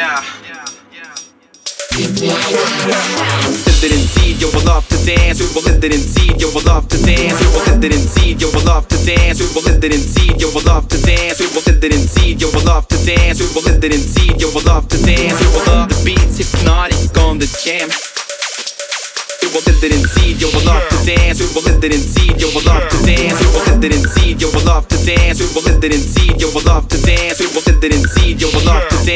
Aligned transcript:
Yeah. 0.00 0.24
Live 1.92 3.84
indeed, 3.84 4.40
yo, 4.40 4.48
I 4.48 4.64
love 4.64 4.88
to 4.88 4.96
dance. 5.04 5.36
We 5.40 5.46
will 5.52 5.60
live 5.60 5.84
it 5.84 5.92
indeed, 5.92 6.40
yo, 6.40 6.48
I 6.48 6.64
love 6.64 6.88
to 6.88 6.96
dance. 7.04 7.36
We 7.36 7.44
will 7.52 7.68
it 7.68 8.64
love 8.64 8.88
to 8.88 8.96
dance. 9.04 9.36
We 9.36 9.44
will 9.52 9.68
it 9.68 10.64
love 10.64 10.88
to 10.88 10.96
dance. 11.04 11.36
We 11.36 11.44
will 11.52 11.68
it 11.68 11.84
love 12.64 12.88
to 12.88 12.96
dance. 13.04 13.44
We 13.44 13.52
will 13.52 13.68
it 13.68 14.64
love 14.64 14.88
to 14.88 14.96
dance. 15.04 15.36
We 15.36 15.46
will 15.52 15.66
love 15.68 15.92
the 15.92 16.00
beats, 16.00 16.38
hypnotic 16.40 17.12
on 17.20 17.36
the 17.36 17.44
jam. 17.60 17.92
We 19.44 19.52
will 19.52 19.60
live 19.68 19.84
it 19.84 19.92
indeed, 20.00 20.40
yo, 20.40 20.48
I 20.48 20.64
love 20.64 20.88
to 20.88 20.96
dance. 21.04 21.44
We 21.44 21.52
will 21.52 21.60
it 21.68 21.76
love 22.64 22.88
to 22.88 23.04
dance. 23.04 23.36
We 23.36 23.44
will 23.52 23.68
it 23.68 24.64
love 24.64 24.88
to 24.88 24.96
dance. 25.04 25.36
We 25.44 25.46
will 25.52 25.68
it 25.68 26.64
love 26.64 26.88
to 26.88 26.96
dance. 27.04 27.36
Will 27.36 27.68
it 27.68 28.19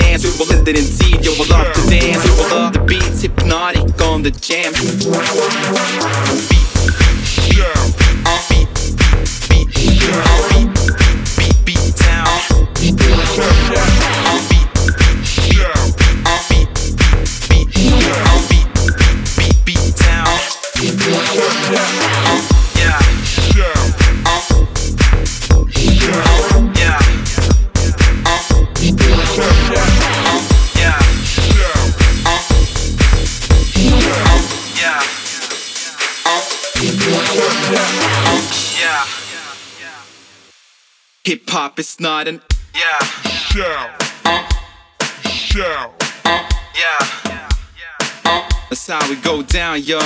dance. 0.00 0.24
We 0.24 0.30
will 0.38 0.46
live 0.46 0.66
it 0.68 0.76
indeed, 0.78 1.24
yo, 1.24 1.32
I 1.32 1.44
love 1.50 1.72
to 1.74 1.82
dance. 1.90 2.24
We 2.24 2.30
will 2.38 2.50
love 2.50 2.72
the 2.72 2.80
beats, 2.80 3.22
hypnotic 3.22 4.00
on 4.02 4.22
the 4.22 4.30
jam. 4.30 4.72
Hip 41.24 41.48
hop 41.48 41.78
is 41.78 41.98
not 41.98 42.28
an 42.28 42.42
yeah. 42.74 43.04
Shout. 43.24 44.02
Shout. 45.24 45.94
Yeah. 46.76 47.53
That's 48.70 48.86
how 48.86 49.08
we 49.08 49.16
go 49.16 49.42
down, 49.42 49.82
yo. 49.82 49.98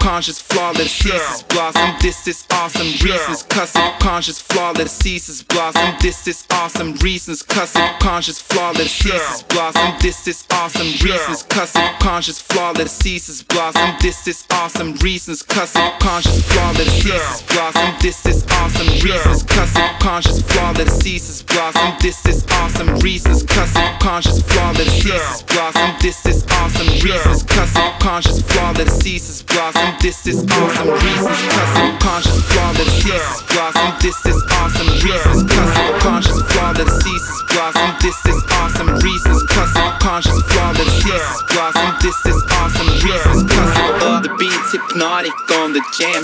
Conscious, 0.00 0.40
flawless, 0.40 0.90
ceases 0.92 1.42
blossom. 1.44 1.94
This 2.00 2.26
is 2.28 2.46
awesome. 2.50 2.86
Reasons 3.02 3.42
cussing. 3.42 3.90
Conscious, 4.00 4.40
flawless, 4.40 4.92
ceases 4.92 5.42
blossom. 5.42 5.94
This 6.00 6.26
is 6.28 6.46
awesome. 6.50 6.94
Reasons 6.94 7.42
cussing. 7.42 7.86
Conscious, 8.00 8.40
flawless, 8.40 8.90
ceases 8.90 9.42
blossom. 9.42 9.94
This 10.00 10.26
is 10.28 10.44
awesome. 10.50 10.86
Reasons 11.02 11.42
cussing. 11.42 11.88
Conscious, 12.00 12.40
flawless, 12.40 12.92
ceases 12.92 13.42
blossom. 13.42 13.96
This 14.00 14.26
is 14.26 14.44
awesome. 14.50 14.92
Reasons 14.94 15.42
cussing. 15.42 15.90
Conscious, 16.00 16.42
flawless, 16.42 16.92
ceases 17.00 17.42
blossom. 17.42 17.94
This 18.00 18.26
is 18.26 18.46
awesome. 18.50 18.88
Reasons 19.00 19.42
cussing. 19.42 19.88
Conscious, 20.00 20.42
flawless, 20.42 20.98
ceases 20.98 21.42
blossom. 21.42 21.94
This 22.00 22.26
is 22.26 22.46
awesome. 22.50 22.98
Reasons 23.00 23.42
cussing. 23.42 23.98
Conscious, 24.00 24.42
flawless, 24.42 24.92
ceases 24.92 25.42
blossom. 25.42 25.90
This 26.00 26.26
is 26.26 26.46
awesome. 26.50 26.88
Reasons 27.02 27.42
cussing. 27.42 28.03
Conscious, 28.04 28.42
flawless, 28.42 28.98
ceases 28.98 29.42
blossom. 29.42 29.96
This 30.02 30.26
is 30.26 30.44
awesome. 30.44 30.90
Reasons 30.92 31.40
cussing. 31.48 31.96
Conscious, 32.04 32.36
flawless, 32.52 32.92
ceases 33.00 33.42
blossom. 33.48 33.96
This 34.02 34.26
is 34.26 34.42
awesome. 34.60 34.88
Reasons 35.00 35.42
cussing. 35.48 36.00
Conscious, 36.00 36.42
flawless, 36.52 36.92
ceases 37.02 37.42
blossom. 37.48 37.96
This 38.02 38.26
is 38.26 38.44
awesome. 38.60 38.88
Reasons 39.00 39.42
cussing. 39.48 39.90
Conscious, 40.04 40.42
flawless, 40.52 40.92
ceases 41.00 41.42
blossom. 41.48 41.96
This 42.02 42.26
is 42.26 42.42
awesome. 42.52 42.92
Reasons 43.08 43.42
cussing. 43.50 43.88
Love 44.04 44.22
the 44.22 44.36
beats, 44.36 44.72
hypnotic 44.72 45.32
on 45.56 45.72
the 45.72 45.80
jam. 45.96 46.20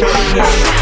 Yeah. 0.00 0.77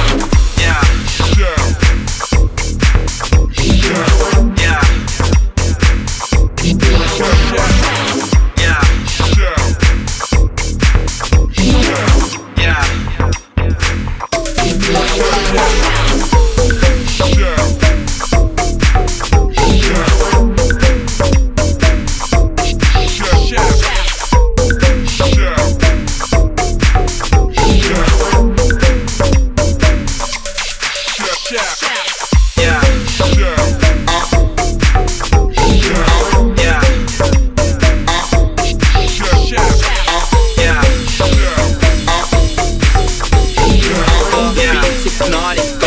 naughty. 45.31 45.86